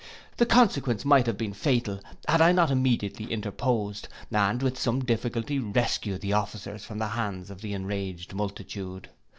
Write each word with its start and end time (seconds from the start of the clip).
The 0.37 0.47
consequence 0.47 1.05
might 1.05 1.27
have 1.27 1.37
been 1.37 1.53
fatal, 1.53 1.99
had 2.27 2.41
I 2.41 2.53
not 2.53 2.71
immediately 2.71 3.31
interposed, 3.31 4.07
and 4.31 4.63
with 4.63 4.79
some 4.79 5.01
difficulty 5.05 5.59
rescued 5.59 6.21
the 6.21 6.33
officers 6.33 6.83
from 6.83 6.97
the 6.97 7.09
hands 7.09 7.51
of 7.51 7.61
the 7.61 7.75
enraged 7.75 8.33
multitude. 8.33 9.09